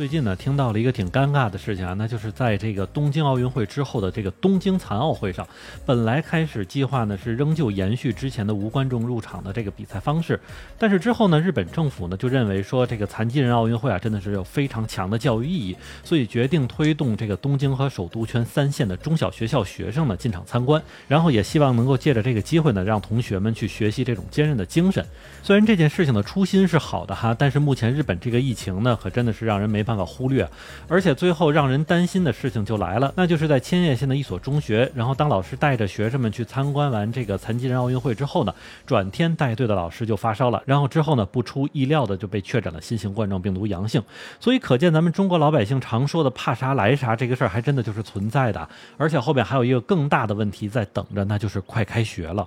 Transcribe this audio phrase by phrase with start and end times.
[0.00, 5.46] 最近呢，听到了一个挺尴尬的事情啊，那就是在这个东京奥运会之后的这个东京残奥会上，
[5.84, 10.40] 本来开始计划呢是仍旧延续之前的无观众入场的这个比赛方式，
[10.78, 25.04] 但是之后呢，日本政府呢就认为说这个残疾人奥运会啊真的是有非常强的教育意义，所以决定推动这个东京和首都圈三线的中小学校学生呢进场参观，然后也希望能够借着这个机会呢让同学们去学习这种坚韧的精神。
[25.42, 30.48] 虽然这件事情的初心是好的哈，但是目前日本这个疫情呢可真的是让人没办法忽略，
[30.86, 38.54] 而且最后让人担心的事情就来了，那就是在千叶县的一所中学，然后当老师带着学生们去参观完这个残疾人奥运会之后呢，
[38.86, 44.00] 转天带队的老师就发烧了，然后之后呢，不出意料的就被确诊了新型冠状病毒阳性，
[44.38, 52.46] 所以可见咱们中国老百姓常说的怕啥来啥这个事儿还真的就是存在的，而且后边还有一个更大的问题在等着，那就是快开学了。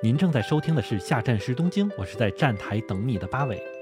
[0.00, 3.75] 您正在收听的是下站是东京，我是在站台等你的八尾。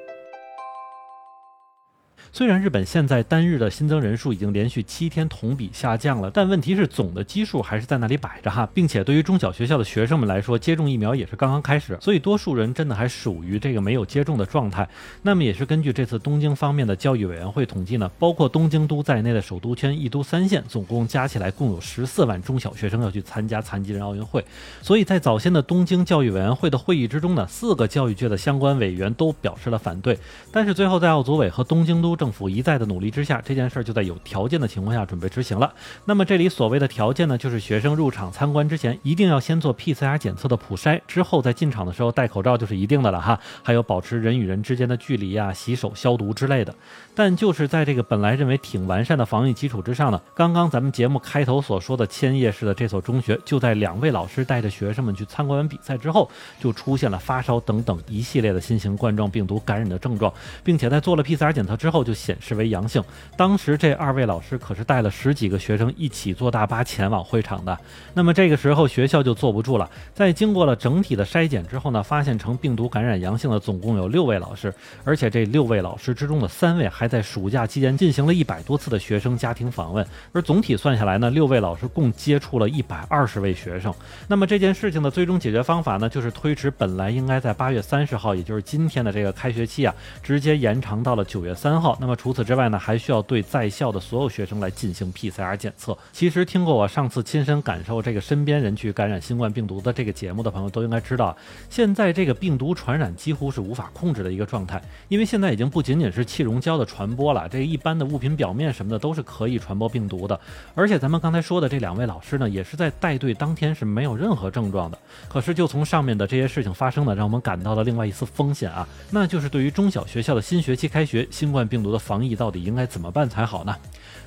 [2.37, 14.89] 虽然日本现在单日的新增人数已经连续七天同比下降了，但问题是总的基数还是在那里摆着哈，并且对于中小学校的学生们来说，接种疫苗也是刚刚开始，所以多数人真的还属于这个没有接种的状态。
[15.23, 24.45] 那么也是根据这次东京方面的教育委员会统计呢，包括东京都在内的首都圈一都三县，总共加起来共有十四万中小学生要去参加残疾人奥运会。
[24.83, 30.19] 所以在早先的东京教育委员会的会议之中呢，四个教育界的相关委员都表示了反对，
[30.51, 35.71] 但是最后在奥组委和东京都政府一再的努力之下，这件事儿就在有条件的情况下准备执行了。
[36.07, 46.75] 那么这里所谓的条件呢，就是学生入场参观之前一定要先做 PCR 检测的普筛，之后在进场的时候戴口罩就是一定的了哈，还有保持人与人之间的距离啊、洗手消毒之类的。
[47.15, 60.33] 但就是在这个本来认为挺完善的防疫基础之上呢，刚刚咱们节目开头所说的千叶市的这所中学，就在两位老师带着学生们去参观完比赛之后，就出现了发烧等等一系列的新型冠状病毒感染的症状，
[60.65, 62.55] 并且在做了 PCR 检测之后就显示。
[62.55, 63.03] 为阳性，
[63.37, 67.77] 当时这二位老师可是带了十几个学生一起坐大巴前往会场的。
[68.15, 74.73] 那么这个时候学校就坐不住了，在经过了整体的筛检之后呢，发现成病毒感染阳性的总共有六位老师，
[75.03, 83.93] 而且这六位老师之中的三位还在暑假期间进行了一百多次的学生家庭访问，而总体算下来呢，六位老师共接触了一百二十位学生。
[84.29, 89.93] 那么这件事情的最终解决方法呢，就是推迟本来应该在八月三十号，也就是今天的这个开学期啊，
[90.23, 91.99] 直接延长到了九月三号。
[92.05, 95.97] 那么除此之外呢，还需要对在校的所有学生来进行 PCR 检测。
[96.13, 101.35] 其实听过我上次亲身感受这个身边人去感染新冠病毒的这个节目的朋友都应该知道，
[101.71, 104.83] 现在这个病毒传染几乎是无法控制的一个状态。
[105.09, 110.39] 因为现在已经不仅仅是气溶胶的传播了，这一般的物品表面什么的都是可以传播病毒的。
[110.75, 114.99] 而且咱们刚才说的这两位老师呢，也是在带队当天是没有任何症状的。
[115.27, 122.65] 可是就从上面的这些事情发生呢，让我们感到了另外一丝风险啊，那就是对于中小学校的新学期开学，新冠病毒的防疫到底。
[122.65, 123.77] 应该怎么办才好呢？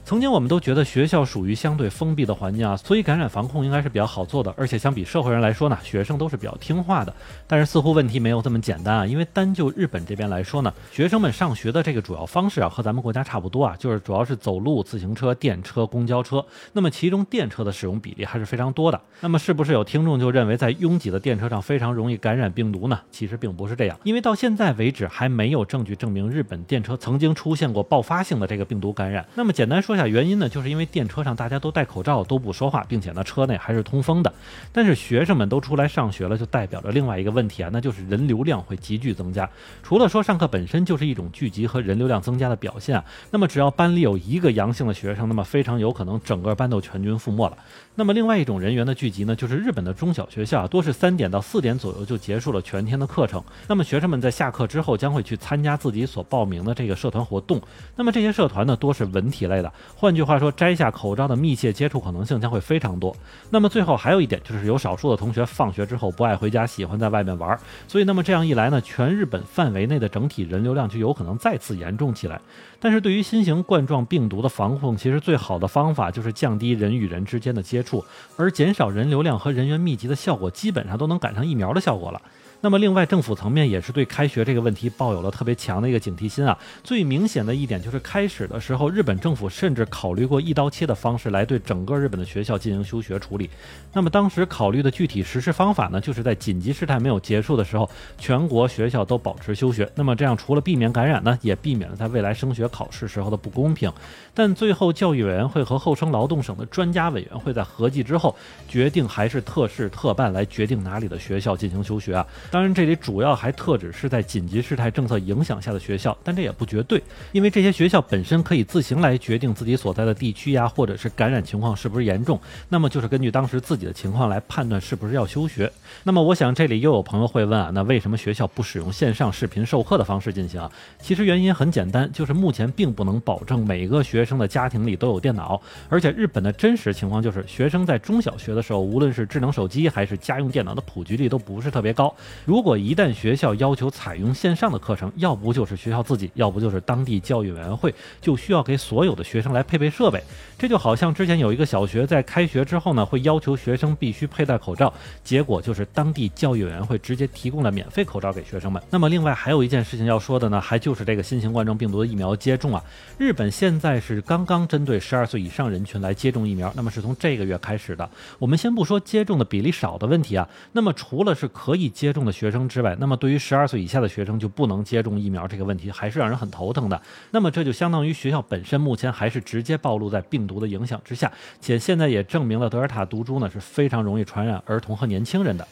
[0.07, 4.53] 曾经我们都觉得学校属于相对封闭的环境啊，所以感染防控应该是比较好做的。
[4.55, 7.13] 而且相比社会人来说呢，学生都是比较听话的。
[7.45, 16.45] 但是似乎问题没有这么简单啊，因为单就日本这边来说呢，学生们上学的这个主要方式啊，和咱们国家差不多啊，就是主要是走路、自行车、电车、公交车。
[16.71, 19.01] 那么其中电车的使用比例还是非常多的。
[19.19, 22.97] 那么是不是有听众就认为在拥挤的电车上非常容易感染病毒呢？
[23.11, 29.27] 其实并不是这样，因为到现在为止还没有证据证明日本电车曾经出现过爆发性的这个病毒感染。
[29.35, 30.77] 那么简单说下原因呢，就是因为。
[30.77, 34.31] 因为电车上大家都戴口罩，都不说话，并且呢，车内还是通风的。
[34.71, 39.49] 但是学生们都出来上学了，就代表着另外一个问题啊，那就是人流量会急剧增加。
[39.81, 47.57] 除了说上课本身就是一种聚集和人流量增加的表现啊，那么只要班里有一个阳性的学生，那么非常有可能整个班都全军覆没了。
[47.95, 53.43] 那么另外一种人员的聚集呢，就是日本的中小学校啊，多是三点到四点左右就结束了全天的课程。
[53.67, 57.59] 那么学生们在下课之后将会去参加自己所报名的这个社团活动。
[57.95, 59.73] 那么这些社团呢，多是文体类的。
[59.95, 63.15] 换句话说，摘下口罩的密切接触可能性将会非常多。
[63.49, 67.57] 那么最后还有一点就是有少数的同学放学之后不爱回家，喜欢在外面玩。
[67.87, 72.39] 所以那么这样一来呢，全日本范围内的整体人流量就有可能再次严重起来。
[72.79, 78.03] 但是对于新型冠状病毒的防控，其实最好的方法就是降低人与人之间的接触，
[78.35, 82.21] 而减少人流量和人员密集的效果，基本上都能赶上疫苗的效果了。
[82.59, 86.57] 那么，另外，政府层面也是对开学这个问题抱有了特别强的一个警惕心啊。
[86.83, 93.47] 最明显的一点就是，开始的时候，日本政府甚至考虑过一刀切的方式来对整个日本的学校进行休学处理。
[93.93, 97.87] 那么，当时考虑的具体实施方法呢，就是在紧急事态没有结束的时候，
[98.17, 99.87] 全国学校都保持休学。
[99.93, 103.91] 那么这样，除了避免感染呢，也避免了在未来升学考试时候的不公平。
[104.33, 108.35] 但最后，教育委员会和厚生劳动省的专家委员会在合计之后，
[108.67, 112.25] 决定还是特事特办来决定哪里的学校进行休学啊。
[112.49, 117.01] 当然，这里主要还特指是在紧急事态政策影响下的学校，但这也不绝对，
[117.31, 122.39] 因为这些学校本身可以自行来决定自己所在的地区呀，或者是感染情况是不是严重，
[122.69, 125.71] 那么就是根据当时自己的情况来判断是不是要休学。
[126.03, 130.69] 那么，我想这里又有朋友会问啊，那为什么学校不使用线上视频授课的方式进行？
[131.01, 142.13] 其实原因很简单，就是目前并不能保证每个学生的家庭里都有电脑，而且日本的真实情况就是，学生在中小学的时候，无论是智能手机还是家用电脑的普及率都不是特别高。
[142.45, 150.21] 如果一旦学校要求采用线上的课程，要不就是学校自己，要不就是当地教育委员会，就需要给所有的学生来配备设备。
[150.57, 154.93] 这就好像之前有一个小学在开学之后呢，会要求学生必须佩戴口罩，
[155.23, 158.81] 结果就是当地教育委员会直接提供了免费口罩给学生们。
[158.89, 162.83] 那么另外还有一件事情要说的呢，还就是这个新型冠状病毒的疫苗接种啊，
[163.17, 168.09] 日本现在是刚刚针对十二岁以上人群来接种疫苗，那么是从这个月开始的。
[168.39, 177.01] 我们先不说接种的比例少的问题啊，那么除了是可以接种学生之外，那么对于十二岁以下的学生就不能接种疫苗这个问题，还是让人很头疼的。
[177.31, 185.67] 那么这就相当于学校本身目前还是直接暴露在病毒的影响之下，且现在也证明了德尔塔毒株呢是非常容易传染儿童和年轻人的。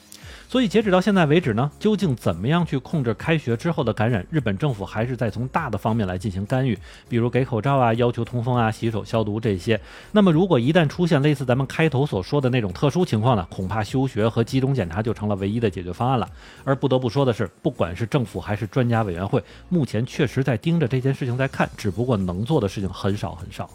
[0.47, 4.25] 所以截止到现在为止呢，究竟怎么样去控制开学之后的感染？
[4.29, 6.77] 日本政府还是在从大的方面来进行干预，
[7.09, 9.79] 比如给口罩啊、要求通风啊、洗手消毒这些。
[10.11, 16.29] 那么如果一旦出现类似咱们开头所说的那种特殊情况呢，恐怕休学和集中检查就成了唯一的解决方案了。
[16.63, 23.69] 而不得不说的是，不管是政府还是专家委员会，目前确实在盯着这件事情在看，只不过能做的事情很少很少。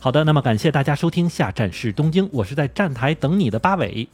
[0.00, 4.08] 好的，那么感谢大家收听，下站是东京，我是在站台等你的八尾。